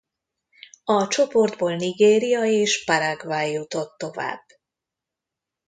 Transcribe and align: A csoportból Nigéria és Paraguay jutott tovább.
A 0.83 1.07
csoportból 1.07 1.75
Nigéria 1.75 2.43
és 2.45 2.83
Paraguay 2.85 3.51
jutott 3.51 3.97
tovább. 3.97 4.41